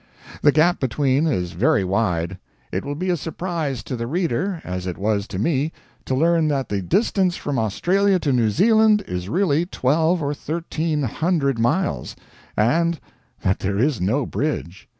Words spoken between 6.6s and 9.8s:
the distance from Australia to New Zealand is really